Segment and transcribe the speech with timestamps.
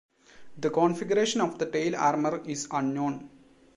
[0.57, 3.29] The configuration of the tail armour is unknown.